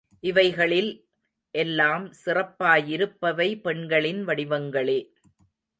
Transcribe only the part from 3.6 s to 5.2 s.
பெண்களின் வடிவங்களே.